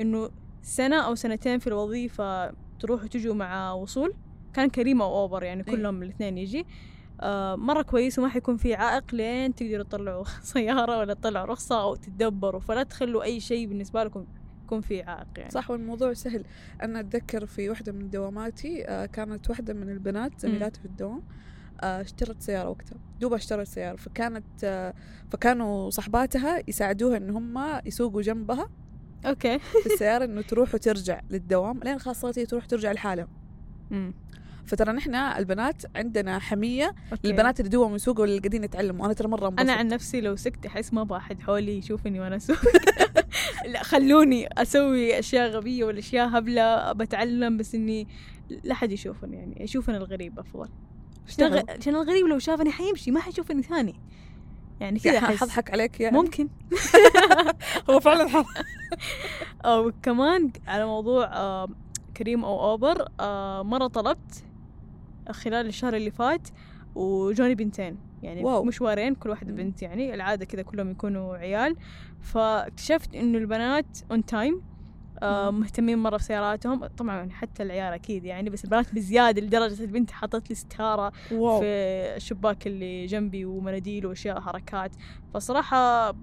[0.00, 0.30] إنه
[0.62, 4.14] سنة أو سنتين في الوظيفة تروحوا تجوا مع وصول.
[4.54, 5.74] كان كريم أو أوبر يعني إيه.
[5.74, 6.66] كلهم الاثنين يجي.
[7.20, 11.94] آه مرة كويس وما حيكون في عائق لين تقدروا تطلعوا سيارة ولا تطلعوا رخصة أو
[11.94, 12.60] تتدبروا.
[12.60, 14.26] فلا تخلوا أي شيء بالنسبة لكم
[14.64, 15.50] يكون في عائق يعني.
[15.50, 16.44] صح والموضوع سهل.
[16.82, 21.22] أنا أتذكر في واحدة من دواماتي آه، كانت واحدة من البنات زميلاتي في الدوام.
[21.80, 23.96] اشترت سيارة وقتها دوبها اشترت سيارة.
[23.96, 24.92] فكانت
[25.30, 28.68] فكانوا صحباتها يساعدوها إن هم يسوقوا جنبها
[29.26, 29.58] okay.
[29.58, 33.28] في السيارة إنه تروح وترجع للدوام لين خلاص صارت هي تروح ترجع لحالها.
[34.66, 37.28] فترى نحن البنات عندنا حمية okay.
[37.28, 39.06] للبنات اللي دوام يسوقوا واللي قاعدين يتعلموا.
[39.06, 42.20] أنا ترى مرة انبسط أنا عن نفسي لو سكت أحس ما أبغى أحد حولي يشوفني
[42.20, 42.56] وأنا أسوق.
[43.72, 48.08] لا خلوني أسوي أشياء غبية ولا أشياء هبلة بتعلم بس إني
[48.64, 50.68] لا حد يشوفني يعني يشوفني الغريب أفضل.
[51.30, 51.64] اشتغل.
[51.78, 53.94] عشان الغريب لو شافني حيمشي ما حيشوفني ثاني
[54.80, 56.48] يعني كذا حضحك عليك يعني ممكن
[57.90, 58.44] هو فعلا حظ
[59.64, 61.68] أو كمان على موضوع آه،
[62.16, 64.44] كريم أو أوبر آه، مرة طلبت
[65.30, 66.48] خلال الشهر اللي فات
[66.94, 68.64] وجوني بنتين يعني wow.
[68.64, 69.52] مشوارين كل واحدة.
[69.52, 71.76] بنت يعني العادة كذا كلهم يكونوا عيال
[72.20, 74.62] فاكتشفت إنه البنات on time.
[75.22, 80.48] مهتمين مرة في سياراتهم طبعا حتى العيال أكيد يعني بس البنات بزيادة لدرجة البنت حطت
[80.50, 81.60] لي ستارة wow.
[81.60, 81.66] في
[82.16, 84.90] الشباك اللي جنبي ومناديل وأشياء حركات.
[85.34, 86.14] فصراحة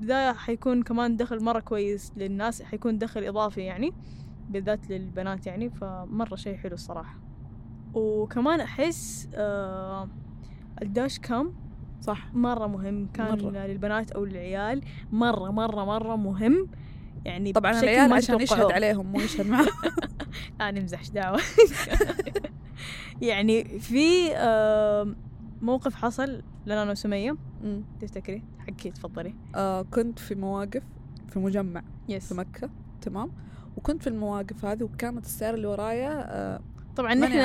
[0.00, 3.92] ذا حيكون كمان دخل مرة كويس للناس حيكون دخل إضافي يعني
[4.48, 7.18] بالذات للبنات يعني فمرة شيء حلو الصراحة.
[7.94, 10.08] وكمان أحس آه
[10.82, 11.52] الداش كام
[12.00, 12.34] صح.
[12.34, 13.66] مرة مهم كان مرة.
[13.66, 14.82] للبنات أو للعيال.
[15.12, 16.68] مرة مرة مرة مهم.
[17.26, 18.72] يعني طبعا العيال ما عشان يشهد.
[18.72, 19.66] عليهم مو يشهد معهم
[20.60, 21.40] لا نمزح إيش دعوة.
[23.22, 24.28] يعني في
[25.62, 27.82] موقف حصل لنا أنا وسمية مم.
[28.00, 29.34] تفتكري؟ حكي تفضلي.
[29.54, 30.82] آه كنت في مواقف
[31.28, 32.70] في مجمع يس في مكة.
[33.02, 33.32] تمام.
[33.76, 36.60] وكنت في المواقف هذه وكانت السيارة اللي ورايا آه
[36.96, 37.40] طبعا نحن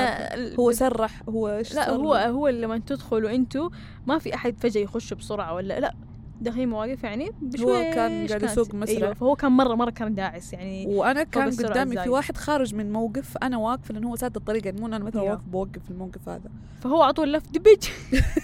[0.59, 3.69] هو سرح هو إيش لا هو؟ هو لما تدخلوا أنتوا
[4.07, 5.93] ما في أحد فجأة يخش بسرعة ولا لا.
[6.41, 8.43] داخلين مواقف يعني بشويش كان قاعد.
[8.43, 8.97] يسوق مسرع.
[8.97, 12.09] أيوه فهو كان مرة مرة كان داعس يعني وأنا كان قدامي في.
[12.09, 15.31] واحد خارج من موقف أنا واقفة لأنه هو ساد الطريق يعني مو أنا مثلا يا.
[15.31, 16.49] واقف بوقف في الموقف هذا
[16.81, 17.87] فهو على طول لف دبج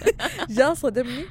[0.58, 1.24] جاء صدمني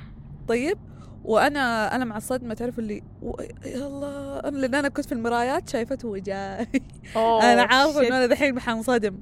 [0.47, 0.77] طيب
[1.23, 3.41] وأنا أنا مع الصدمة تعرف اللي و...
[3.65, 6.67] يا الله أنا لأن أنا كنت في المرايات شايفته هو جاي
[7.15, 9.17] أنا عارفة إنه أنا دحين حنصدم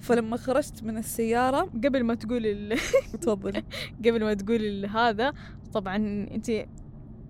[0.00, 2.78] فلما خرجت من السيارة قبل ما تقول ال...
[3.22, 3.62] تفضلي
[4.04, 5.32] قبل ما تقول هذا
[5.72, 5.96] طبعا
[6.30, 6.50] أنت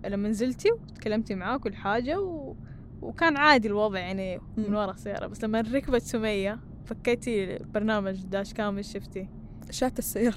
[0.07, 2.55] لما نزلتي وتكلمتي معاه كل حاجة و...
[3.03, 4.74] وكان عادي الوضع يعني من.
[4.74, 9.29] ورا السيارة بس لما ركبت سمية فكيتي برنامج داش كام إيش شفتي؟
[9.70, 10.37] شات السيارة.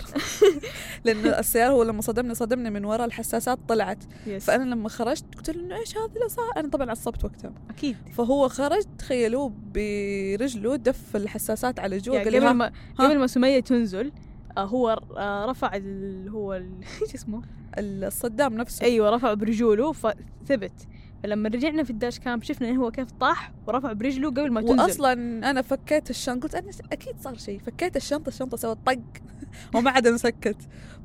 [1.05, 4.03] لأنه السيارة هو لما صدمني صدمني من ورا الحساسات طلعت.
[4.27, 7.53] يس فأنا لما خرجت قلت له إنه إيش هذا؟ اللي صار أنا طبعا عصبت وقتها.
[7.69, 7.97] أكيد.
[8.13, 14.11] فهو خرج تخيلوا برجله دف الحساسات على جوا يعني قبل ما قبل ما سمية تنزل
[14.57, 16.29] هو آه رفع ال...
[16.29, 16.53] هو.
[16.53, 17.41] إيش اسمه؟
[17.77, 18.85] الصدام نفسه.
[18.85, 20.87] أيوه رفع برجوله فثبت.
[21.23, 24.81] فلما رجعنا في الداش كام شفنا إنه هو كيف طاح ورفع برجله قبل ما تنزل.
[24.81, 25.13] واصلا
[25.49, 28.99] أنا فكيت الشنطة قلت أنا أكيد صار شيء فكيت الشنطة الشنطة سوت طق
[29.75, 30.57] وما عاد انسكت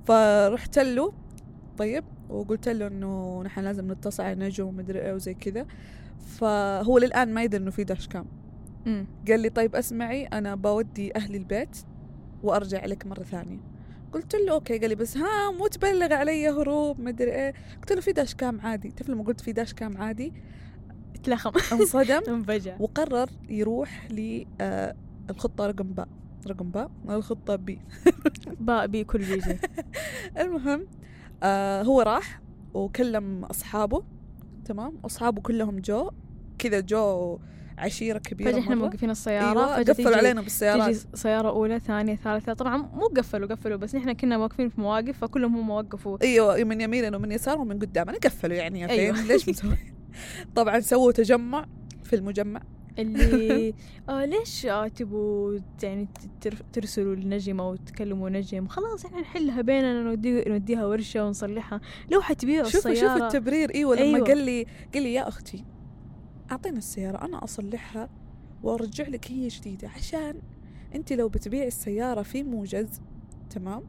[0.07, 1.13] فرحت له
[1.79, 5.67] طيب وقلت له إنه نحن لازم نتصل على نجم ومدري إيه وزي كذا.
[6.27, 8.27] فهو للآن ما يدري إنه في داش كام.
[9.29, 11.77] قال لي طيب أسمعي أنا بودي أهلي البيت.
[12.43, 13.59] وأرجع لك مرة ثانية.
[14.13, 17.55] قلت له okay قال لي بس ها مو تبلغ علي هروب مدري إيه.
[17.81, 18.91] قلت له في dash cam عادي.
[18.91, 20.33] تعرف لما قلت في dash cam عادي؟
[21.15, 22.21] اتلخم انصدم.
[22.35, 22.77] انفجع.
[22.81, 26.09] وقرر يروح للخطة رقم باء.
[26.47, 26.91] رقم باء.
[27.09, 27.81] الخطة B.
[28.61, 29.59] باء B كل بيجي
[30.41, 30.87] المهم
[31.43, 32.41] آه هو راح
[32.75, 34.03] وكلم أصحابه.
[34.65, 36.11] تمام؟ أصحابه كلهم جو.
[36.59, 37.39] كذا جو
[37.79, 38.75] عشيرة كبيرة فجأة إحنا.
[38.75, 40.95] موقفين السيارة أيوة قفلوا علينا بالسيارات.
[40.95, 42.53] تيجي سيارة أولى ثانية ثالثة.
[42.53, 46.19] طبعا مو قفلوا قفلوا بس نحن كنا واقفين في مواقف فكلهم هم وقفوا.
[46.23, 49.17] أيوه من يميننا ومن يسارنا ومن قدامنا قفلوا يعني يا أيوة.
[49.17, 49.77] فين ليش مسوي
[50.55, 51.67] طبعا سووا تجمع
[52.05, 52.61] في المجمع.
[52.99, 53.75] اللي
[54.09, 56.09] آه ليش آه تبوا يعني
[56.41, 61.81] تر- ترسلوا لنجمة وتكلموا نجم؟ خلاص إحنا نحلها بيننا نودي نوديها ورشة ونصلحها.
[62.13, 63.13] لو حتبيعوا شوفوا السيارة.
[63.13, 63.75] شوفوا التبرير.
[63.75, 64.27] أيوه لما أيوة.
[64.27, 65.65] قال لي قال لي يا أختي
[66.51, 68.09] أعطينا السيارة أنا أصلحها
[68.63, 70.41] وأرجع لك هي جديدة عشان
[70.95, 73.01] أنت لو بتبيعي السيارة في موجز
[73.51, 73.83] تمام؟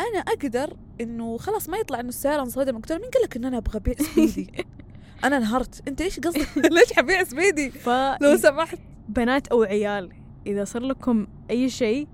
[0.00, 3.56] أنا أقدر إنه خلاص ما يطلع إنه السيارة انصدم قلت مين قال لك ان أنا
[3.58, 4.50] أبغى أبيع سبيدي؟
[5.24, 7.72] أنا انهرت أنت إيش قصدك؟ ليش حبيع سبيدي؟
[8.20, 8.78] لو سمحت.
[9.08, 10.12] فبنات أو عيال
[10.46, 12.08] إذا صار لكم أي شيء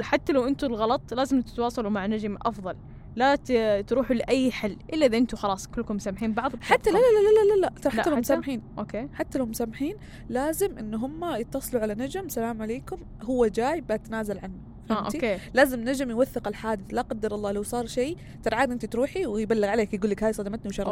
[0.00, 2.76] حتى لو أنتوا الغلط لازم تتواصلوا مع نجم أفضل.
[3.16, 3.36] لا
[3.82, 7.54] تروحوا لأي حل إلا إذا أنتوا خلاص كلكم سامحين بعض حتى لا لا لا لا
[7.54, 7.90] لا, لا.
[7.90, 9.96] حتى لو؟ مسامحين okay حتى لو مسامحين
[10.28, 14.54] لازم إن هم يتصلوا على نجم سلام عليكم هو جاي بتنازل عنه
[14.90, 18.84] آه؟ okay لازم نجم يوثق الحادث لا قدر الله لو صار شيء ترى عادي أنت
[18.84, 20.88] تروحي ويبلغ عليك يقول لك هاي صدمتني وشردت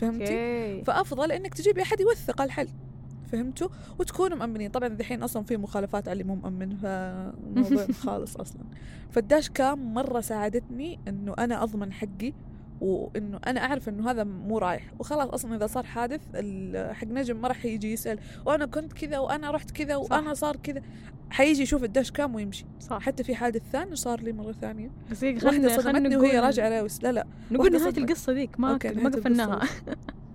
[0.00, 0.84] فهمتي؟ okay.
[0.84, 2.68] فأفضل إنك تجيبي أحد يوثق الحل
[3.32, 4.70] فهمتوا؟ وتكونوا مأمنين.
[4.70, 8.62] طبعا الحين أصلا في مخالفات على اللي مو مأمن فالموضوع خالص أصلا.
[9.10, 12.32] فالداش كام مرة ساعدتني إنه أنا أضمن حقي
[12.80, 14.92] وإنه أنا أعرف إنه هذا مو رايح.
[14.98, 16.20] وخلاص أصلا إذا صار حادث
[16.92, 20.82] حق نجم ما راح يجي يسأل وأنا كنت كذا وأنا رحت كذا وأنا صار كذا.
[21.30, 22.64] حيجي يشوف الداش كام ويمشي.
[22.80, 23.02] صح.
[23.02, 24.90] حتى في حادث ثاني صار لي مرة ثانية.
[25.10, 27.26] بس واحدة صدمتني وهي راجعة راوس لا لا.
[27.50, 27.98] نقول صدمت.
[27.98, 29.60] القصة ذيك ما ما قفلناها.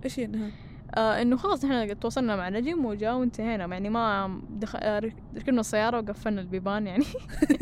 [0.04, 0.52] إيش هي النهاية؟
[0.96, 3.66] آه إنه خلاص نحن تواصلنا مع نجم وجاء وانتهينا.
[3.66, 7.04] يعني ما دخل آه، رك- ركبنا السيارة وقفلنا البيبان يعني.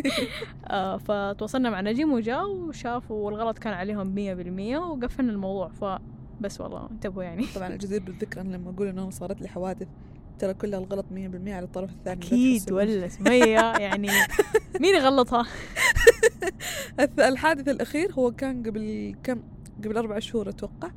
[0.71, 5.69] آه فتواصلنا مع نجم وجاء وشافوا والغلط كان عليهم مية بالمية وقفلنا الموضوع.
[5.69, 7.47] فبس والله انتبهوا يعني.
[7.55, 9.89] طبعا الجدير بالذكر أنا لما أقول إنه صارت لي حوادث
[10.39, 11.15] ترى كلها الغلط 100%
[11.49, 12.73] على الطرف الثاني أكيد.
[12.73, 14.09] ولا سمية يعني.
[14.81, 15.47] مين يغلطها؟
[17.01, 19.43] الث- الحادث الأخير هو كان قبل كم
[19.85, 20.91] قبل أربع شهور أتوقع.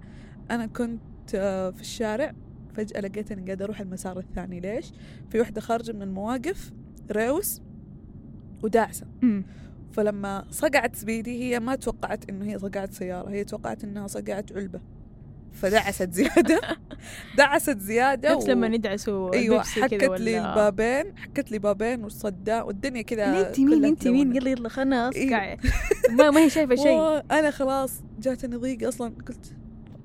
[0.52, 1.02] أنا كنت
[1.36, 2.34] آه، في الشارع
[2.76, 4.60] فجأة لقيت إني قاعدة أروح المسار الثاني.
[4.60, 4.92] ليش؟
[5.30, 6.72] في وحدة خارجة من المواقف
[7.12, 7.62] ريوس
[8.64, 9.06] وداعسة.
[9.92, 14.80] فلما صقعت سبيدي هي ما توقعت إنه هي صقعت سيارة هي توقعت إنها صقعت علبة.
[15.52, 16.62] فدعست زيادة.
[17.38, 23.48] دعست زيادة نفس لما ندعسوا أيوه حكت لي البابين حكت لي بابين والصداع والدنيا كذا
[23.48, 24.36] انت مين انت مين.
[24.36, 25.28] يلا يلا خلنا إيه.
[25.28, 25.58] اصقع
[26.10, 27.00] ما ما هي شايفة شيء.
[27.40, 29.14] أنا خلاص جاتني ضيق أصلا.
[29.28, 29.56] قلت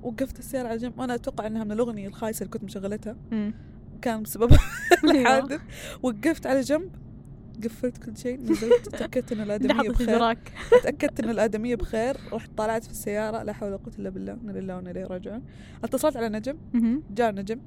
[0.03, 0.99] وقفت السيارة على جنب.
[0.99, 3.15] وأنا أتوقع إنها من الأغنية الخايسة اللي كنت مشغلتها.
[4.01, 4.51] كان بسبب
[5.03, 5.61] الحادث.
[6.03, 6.95] وقفت على جنب.
[7.63, 8.39] قفلت كل شيء.
[8.39, 8.89] نزلت.
[8.89, 10.33] تأكدت إن الآدمية بخير.
[10.83, 12.17] تأكدت إن الآدمية بخير.
[12.33, 13.43] رحت طلعت في السيارة.
[13.43, 14.33] لا حول ولا قوة إلا بالله.
[14.33, 15.41] إنا لله وإنا إليه راجعون.
[15.83, 16.57] اتصلت على نجم.
[17.11, 17.59] جاء نجم.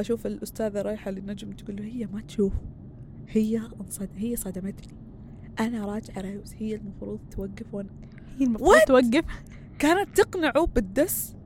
[0.00, 1.52] أشوف الأستاذة رايحة للنجم.
[1.52, 2.52] تقول له هي ما تشوف.
[3.28, 4.94] هي انصد هي صدمتني.
[5.60, 7.88] راجعة رايوس هي المفروض توقف وأنا
[8.38, 9.24] هي المفروض توقف.
[9.78, 11.36] كانت تقنعه بالدس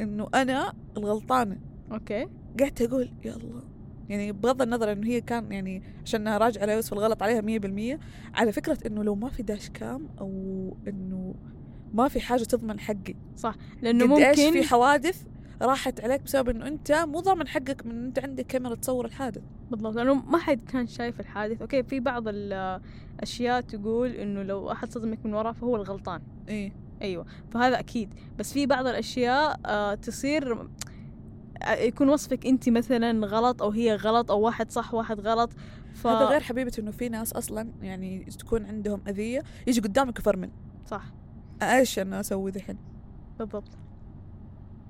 [0.00, 1.60] إنه أنا الغلطانة.
[1.92, 2.28] okay.
[2.60, 3.62] قعدت أقول يا الله
[4.08, 8.00] يعني بغض النظر إنه هي كان يعني عشانها راجعة ريوس فالغلط عليها مية بالمية
[8.34, 10.30] على فكرة إنه لو ما في dash cam أو
[10.88, 11.34] إنه
[11.94, 13.14] ما في حاجة تضمن حقي.
[13.82, 15.24] لأنه قد إيش ممكن في حوادث
[15.62, 19.42] راحت عليك بسبب إنه أنت مو ضامن حقك من إن أنت عندك كاميرا تصور الحادث.
[19.70, 19.96] بالضبط.
[19.96, 21.60] لأنه ما حد كان شايف الحادث.
[21.60, 26.22] okay في بعض الأشياء تقول إنه لو أحد صدمك من وراء فهو الغلطان.
[26.48, 26.85] إيه.
[27.02, 28.14] أيوه فهذا أكيد.
[28.38, 30.68] بس في بعض الأشياء آه تصير
[31.62, 35.50] آه، يكون وصفك أنت مثلا غلط أو هي غلط أو واحد صح واحد غلط
[35.94, 36.06] ف...
[36.06, 40.50] هذا غير حبيبتي إنه في ناس أصلا يعني تكون عندهم أذية يجي قدامك يفرمل.
[40.86, 41.04] صح.
[41.62, 42.78] أيش أنا أسوي ذحين؟
[43.38, 43.78] بالضبط.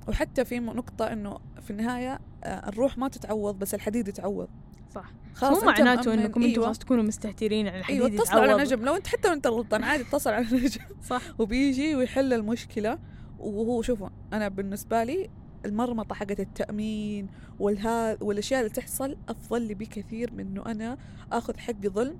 [0.09, 4.49] وحتى في نقطة إنه في النهاية آه، الروح ما تتعوض بس الحديد يتعوض.
[4.94, 5.12] صح.
[5.35, 6.64] خلاص مو معناته إنكم أنتم أيوة.
[6.64, 8.62] خلاص تكونوا مستهترين على الحديد أيوه اتصل على.
[8.62, 8.85] نجم.
[8.85, 10.81] لو أنت حتى لو انت غلطان عادي اتصل على نجم.
[11.03, 11.22] صح.
[11.38, 12.99] وبيجي ويحل المشكلة
[13.38, 15.31] وهو شوفوا أنا بالنسبة لي
[15.64, 17.27] المرمطة حقت التأمين
[17.59, 20.99] والها والأشياء اللي تحصل أفضل لي بكثير من إنه أنا
[21.33, 22.18] آخذ حقي ظلم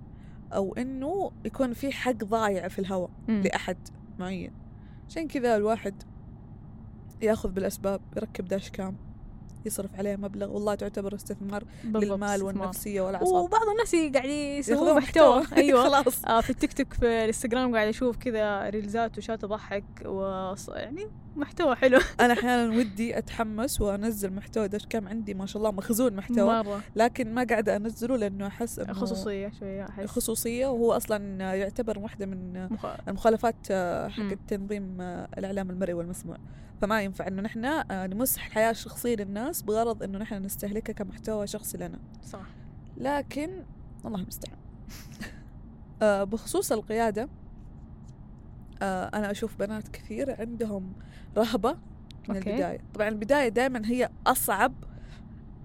[0.53, 3.43] أو إنه يكون في حق ضايع في الهواء مم.
[3.45, 3.77] لأحد
[4.19, 4.53] معين.
[5.09, 6.03] عشان كذا الواحد
[7.23, 8.97] ياخذ بالأسباب يركب داش كام.
[9.67, 12.45] يصرف عليه مبلغ والله تعتبر استثمار للمال استثمار.
[12.45, 13.45] والنفسية والأعصاب.
[13.45, 15.43] وبعض الناس قاعد يسوون محتوى.
[15.57, 15.83] أيوه.
[15.89, 16.25] خلاص.
[16.25, 20.21] آه في التيك توك في الإنستغرام قاعد أشوف كذا ريلزات وشات تضحك و
[20.69, 21.99] يعني محتوى حلو.
[22.21, 26.81] أنا أحيانا ودي أتحمس وأنزل محتوى داش كام عندي ما شاء الله مخزون محتوى مرة.
[26.97, 30.07] لكن ما قاعدة أنزله لأنه أحس إنه خصوصية شوية أحس.
[30.07, 31.17] خصوصية وهو أصلا
[31.55, 32.87] يعتبر واحدة من مخ...
[33.09, 34.35] المخالفات آه، حق.
[34.49, 36.37] تنظيم آه، الإعلام المرئي والمسموع.
[36.81, 41.79] فما ينفع إنه نحن آه، نمسح الحياة الشخصية للناس بغرض إنه نحن نستهلكها كمحتوى شخصي
[41.79, 41.99] لنا.
[42.23, 42.47] صح.
[42.97, 43.63] لكن
[44.05, 44.59] الله المستعان.
[46.03, 47.29] آه، بخصوص القيادة
[48.83, 50.93] آه، أنا أشوف بنات كثير عندهم
[51.37, 51.77] رهبة
[52.29, 52.51] من أوكي.
[52.51, 52.81] البداية.
[52.95, 54.73] طبعا البداية دائما هي أصعب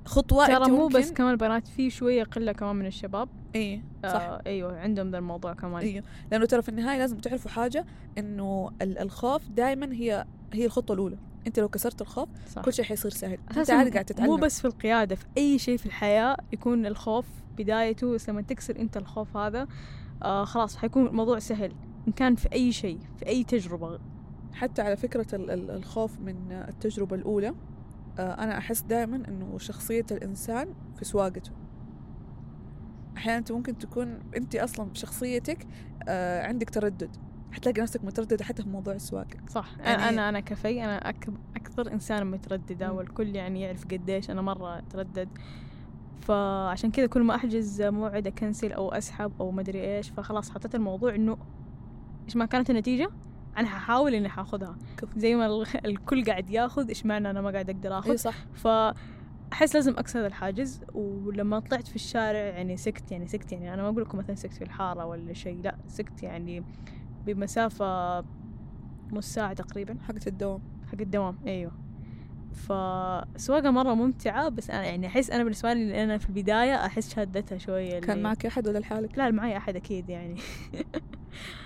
[0.06, 3.30] خطوة ترى مو بس كمان البنات في شوية قلة كمان من الشباب.
[3.56, 4.10] إيه صح.
[4.22, 5.82] آه أيوه عندهم ذا الموضوع كمان.
[5.82, 7.86] أيوه لأنه ترى في النهاية لازم تعرفوا حاجة
[8.18, 11.18] إنه ال- الخوف دائما هي هي الخطوة الأولى.
[11.48, 12.62] أنت لو كسرت الخوف صح.
[12.62, 13.38] كل شيء حيصير سهل.
[13.58, 14.30] أنت قاعد تتعلم.
[14.30, 17.26] مو بس في القيادة في أي شيء في الحياة يكون الخوف
[17.58, 18.14] بدايته.
[18.14, 19.68] بس لما تكسر أنت الخوف هذا
[20.24, 21.72] آه خلاص حيكون الموضوع سهل
[22.08, 24.00] إن كان في أي شيء في أي تجربة.
[24.54, 27.54] حتى على فكرة ال- ال- الخوف من التجربة الأولى
[28.20, 31.52] آه، أنا أحس دائما إنه شخصية الإنسان في سواقته.
[33.18, 35.68] أحيانا أنت ممكن تكون أنت أصلا بشخصيتك
[36.08, 37.16] آه، عندك تردد.
[37.52, 39.38] حتلاقي نفسك مترددة حتى في موضوع السواقة.
[39.50, 39.76] صح.
[39.80, 42.92] يعني- أنا أنا كفي أنا أك أكثر إنسان مترددة.
[42.94, 45.30] والكل يعني يعرف قديش أنا مرة أتردد.
[46.22, 51.16] فعشان كذا كل ما أحجز موعد أكنسل أو أسحب أو مدري إيش فخلاص حطيت الموضوع
[51.16, 51.38] إنه
[52.26, 53.10] إيش ما كانت النتيجة؟
[53.58, 54.78] أنا ححاول إني حاخذها.
[55.18, 58.36] زي ما ال- الكل قاعد ياخذ إيش معنى أنا ما قاعد أقدر آخذ؟ إي صح.
[58.54, 63.90] فأحس لازم هذا الحاجز ولما طلعت في الشارع يعني سكت يعني سكت يعني أنا ما
[63.90, 66.64] أقول لكم مثلا سكت في الحارة ولا شيء لا سكت يعني
[67.26, 68.20] بمسافة
[69.12, 69.98] نص ساعة تقريبا.
[70.08, 70.62] حقت الدوام.
[70.92, 71.72] حق الدوام أيوه.
[72.54, 77.58] فسواقة مرة ممتعة بس أنا يعني أحس أنا بالنسبة لي أنا في البداية أحس شادتها
[77.58, 80.36] شوية كان معك أحد ولا لحالك؟ لا معي أحد أكيد يعني.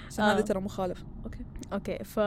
[0.07, 0.33] عشان آه.
[0.33, 1.03] هذا ترى مخالف.
[1.73, 2.19] أوكي ف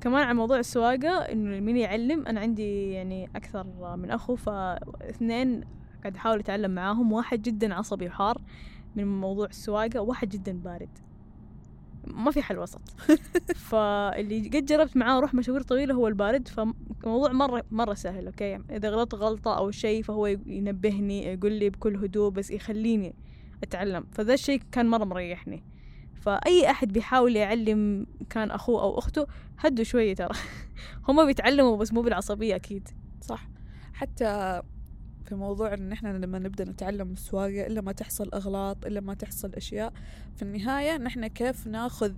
[0.00, 3.66] كمان على موضوع السواقة إنه مين يعلم؟ أنا عندي يعني أكثر
[3.96, 5.64] من أخو فاثنين
[6.02, 7.12] قاعد أحاول أتعلم معاهم.
[7.12, 8.40] واحد جدا عصبي وحار
[8.96, 10.88] من موضوع السواقة وواحد جدا بارد.
[12.06, 12.80] ما في حل وسط.
[13.68, 18.90] فاللي قد جربت معاه أروح مشاوير طويلة هو البارد فالموضوع مرة مرة سهل أوكي؟ إذا
[18.90, 23.14] غلطت غلطة أو شيء فهو ينبهني يقول لي بكل هدوء بس يخليني
[23.62, 24.04] أتعلم.
[24.12, 25.62] فذا الشيء كان مرة مريحني.
[26.26, 29.26] فأي أحد بيحاول يعلم كان أخوه أو أخته
[29.58, 30.34] هدوا شوية ترى
[31.08, 32.88] هم بيتعلموا بس مو بالعصبية أكيد
[33.20, 33.48] صح
[33.92, 34.62] حتى
[35.24, 39.54] في موضوع إن إحنا لما نبدأ نتعلم السواقه إلا ما تحصل أغلاط إلا ما تحصل
[39.54, 39.92] أشياء
[40.36, 42.12] في النهاية نحن كيف ناخذ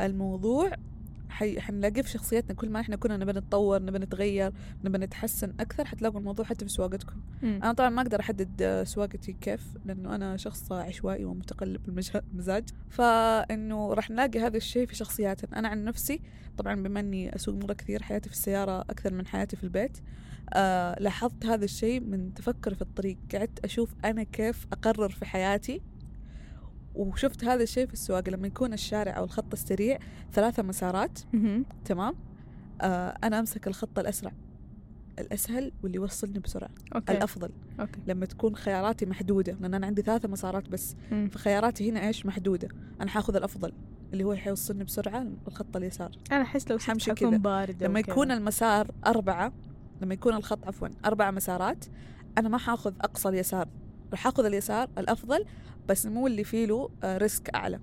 [0.00, 0.72] الموضوع.
[1.36, 4.52] حنلاقيه في شخصيتنا كل ما إحنا كنا نبى نتطور نبى نتغير
[4.84, 7.20] نبى نتحسن أكثر حتلاقوا الموضوع حتى في سواقتكم.
[7.42, 12.00] أنا طبعا ما أقدر أحدد سواقتي كيف لأنه أنا شخص عشوائي ومتقلب
[12.32, 15.58] المزاج فإنه راح نلاقي هذا الشيء في شخصياتنا.
[15.58, 16.20] أنا عن نفسي
[16.58, 19.98] طبعا بما إني أسوق مرة كثير حياتي في السيارة أكثر من حياتي في البيت
[20.54, 23.18] آه لاحظت هذا الشيء من تفكري في الطريق.
[23.34, 25.82] قعدت أشوف أنا كيف أقرر في حياتي.
[26.96, 29.98] وشفت هذا الشيء في السواقة لما يكون الشارع أو الخط السريع
[30.32, 31.18] ثلاثة مسارات.
[31.84, 32.14] تمام؟
[32.80, 34.32] آه أنا أمسك الخط الأسرع
[35.18, 37.12] الأسهل واللي يوصلني بسرعة okay.
[37.12, 37.50] الأفضل.
[37.80, 38.00] okay.
[38.06, 40.96] لما تكون خياراتي محدودة لأن أنا عندي ثلاثة مسارات بس.
[41.12, 41.28] مم.
[41.32, 42.68] فخياراتي هنا إيش؟ محدودة.
[43.00, 43.72] أنا حاخذ الأفضل
[44.12, 46.10] اللي هو حيوصلني بسرعة الخط اليسار.
[46.32, 47.36] أنا أحس لو حمشي كذا.
[47.36, 49.52] بارد لما يكون المسار أربعة
[50.02, 51.84] لما يكون الخط عفوا أربع مسارات
[52.38, 53.68] أنا ما حاخذ أقصى اليسار.
[54.10, 55.44] راح أخذ اليسار الأفضل
[55.88, 57.80] بس مو اللي فيه له آه، ريسك أعلى.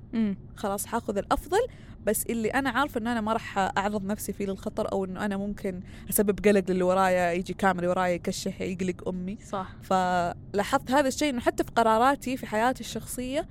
[0.56, 1.60] خلاص حاخذ الأفضل
[2.06, 5.38] بس اللي أنا عارفة إن أنا ما راح أعرض نفسي فيه للخطر أو إنه أنا
[5.38, 9.38] ممكن أسبب قلق للي ورايا يجي كامل ورايا يكشح يقلق أمي.
[9.46, 9.76] صح.
[9.82, 13.48] فلاحظت هذا الشيء إنه حتى في قراراتي في حياتي الشخصية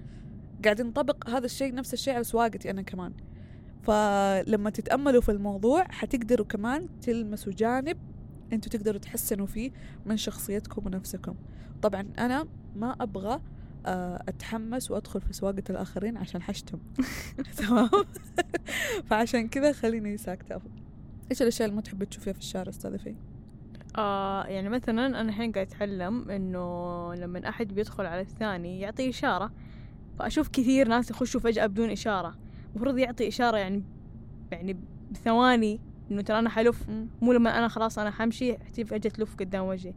[0.65, 3.12] قاعد ينطبق هذا الشيء نفس الشيء على سواقتي أنا كمان.
[3.83, 7.99] فلما تتأملوا في الموضوع حتقدروا كمان تلمسوا جانب
[8.53, 9.71] أنتوا تقدروا تحسنوا فيه
[10.07, 11.35] من شخصيتكم ونفسكم.
[11.83, 13.41] طبعا أنا ما أبغى
[13.87, 16.79] أتحمس وأدخل في سواقة الآخرين عشان حشتم
[17.59, 17.90] تمام؟
[19.11, 20.61] فعشان كذا خليني ساكتة.
[21.31, 23.14] إيش الأشياء اللي ما تحبي تشوفيها في الشارع أستاذة في؟
[23.97, 29.53] آه يعني مثلا أنا الحين قاعد أتعلم إنه لما أحد بيدخل على الثاني يعطي إشارة.
[30.18, 32.35] فأشوف كثير ناس يخشوا فجأة بدون إشارة.
[32.71, 33.85] المفروض يعطي إشارة يعني
[34.53, 34.77] يعني
[35.11, 35.81] بثواني.
[36.11, 36.88] إنه ترى أنا حلف.
[37.23, 39.95] مو لما أنا خلاص أنا حمشي تجي فجأة تلف قدام وجهي.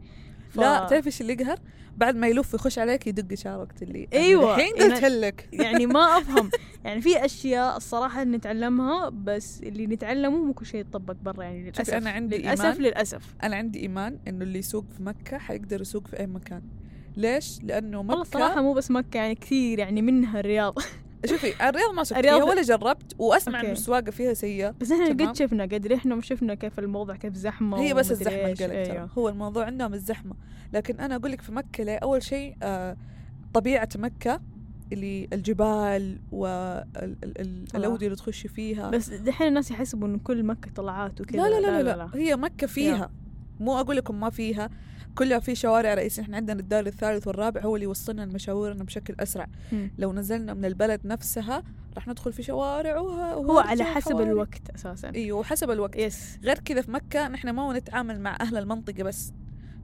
[0.56, 0.60] ف...
[0.60, 1.58] لا تعرف إيش اللي يقهر؟
[1.96, 6.50] بعد ما يلف يخش عليك يدق وقت اللي أيوه الحين قلت لك يعني ما أفهم.
[6.84, 11.94] يعني في أشياء الصراحة نتعلمها بس اللي نتعلمه مو كل شيء يطبق برا يعني للأسف.
[11.94, 12.82] أنا عندي للأسف إيمان.
[12.82, 13.34] للأسف.
[13.42, 16.62] أنا عندي إيمان إنه اللي يسوق في مكة حيقدر يسوق في أي مكان.
[17.16, 20.74] ليش؟ لأنه مكة والله الصراحة مو بس مكة يعني كثير يعني منها الرياض.
[21.24, 23.60] شوفي الرياض ما سكت الرياض- فيها ولا جربت وأسمع.
[23.60, 24.74] إنه السواقة فيها سيئة.
[24.80, 25.08] بس إحنا.
[25.28, 28.36] قد شفنا قد إحنا شفنا كيف الموضوع كيف زحمة هي بس الزحمة.
[28.36, 29.10] القلق ترى أيوه.
[29.18, 30.34] هو الموضوع عندهم الزحمة.
[30.72, 32.96] لكن أنا أقول لك في مكة ليه أول شيء آه
[33.54, 34.40] طبيعة مكة
[34.92, 38.90] اللي الجبال والأودية اللي تخشي فيها.
[38.90, 41.42] بس دحين الناس يحسبوا انه كل مكة طلعات وكذا.
[41.42, 43.10] لا لا لا, لا, لا, هي مكة فيها.
[43.60, 44.70] مو أقول لكم ما فيها.
[45.18, 49.46] كلها في شوارع رئيسية إحنا عندنا الدار الثالث والرابع هو اللي يوصلنا لمشاورنا بشكل أسرع
[49.72, 49.90] مم.
[49.98, 51.62] لو نزلنا من البلد نفسها
[51.94, 52.98] راح ندخل في شوارع.
[52.98, 54.30] هو على حسب وحواري.
[54.30, 58.56] الوقت أساسا أيوه حسب الوقت يس غير كذا في مكة نحن ما نتعامل مع أهل
[58.56, 59.32] المنطقة بس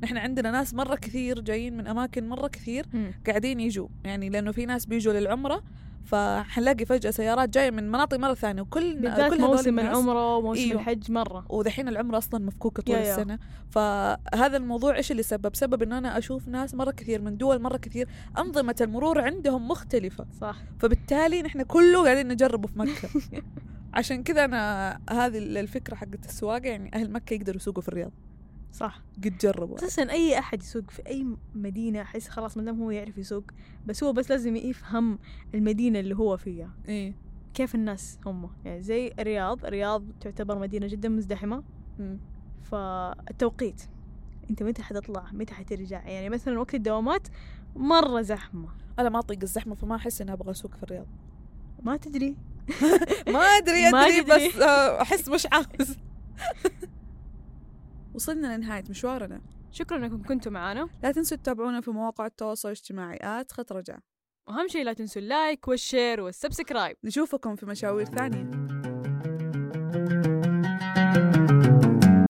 [0.02, 3.12] نحن عندنا ناس مرة كثير جايين من أماكن مرة كثير مم.
[3.26, 5.62] قاعدين يجوا يعني لأنه في ناس بيجوا للعمرة
[6.04, 10.80] فحنلاقي فجأة سيارات جاية من مناطق مرة ثانية وكل بالذات موسم العمره وموسم أيوه.
[10.80, 11.46] الحج مرة.
[11.48, 13.14] ودحين العمرة أصلا مفكوكة طول يا يا.
[13.14, 13.38] السنة.
[13.70, 17.76] فهذا الموضوع إيش اللي سبب؟ سبب إن أنا أشوف ناس مرة كثير من دول مرة
[17.76, 20.26] كثير أنظمة المرور عندهم مختلفة.
[20.40, 20.56] صح.
[20.78, 23.08] فبالتالي نحن كله قاعدين نجربه في مكة.
[23.94, 28.12] عشان كذا أنا هذه الفكرة حقت السواقة يعني أهل مكة يقدروا يسوقوا في الرياض.
[28.72, 29.02] صح.
[29.24, 33.18] قد جربوا أساسا أي أحد يسوق في أي مدينة أحس خلاص ما دام هو يعرف
[33.18, 33.44] يسوق
[33.86, 35.18] بس هو بس لازم يفهم
[35.54, 36.70] المدينة اللي هو فيها.
[36.88, 37.14] إيه.
[37.54, 41.62] كيف الناس هم؟ يعني زي الرياض الرياض تعتبر مدينة جدا مزدحمة.
[41.98, 42.18] مم.
[42.62, 43.82] فالتوقيت
[44.50, 47.28] أنت متى حتطلع؟ متى حترجع؟ يعني مثلا وقت الدوامات
[47.76, 48.68] مرة زحمة.
[48.98, 51.06] أنا ما أطيق الزحمة فما أحس إني أبغى أسوق في الرياض.
[51.82, 52.36] ما تدري.
[53.34, 54.22] ما أدري تدري.
[54.48, 55.96] بس آه، أحس مش عاوز.
[58.14, 59.40] وصلنا لنهاية مشوارنا.
[59.70, 63.98] شكرا إنكم كنتوا معنا لا تنسوا تتابعونا في مواقع التواصل الاجتماعي at خط رجع.
[64.48, 66.96] وأهم شيء لا تنسوا ال like وال share وال subscribe.
[67.04, 68.50] نشوفكم في مشاوير ثانية.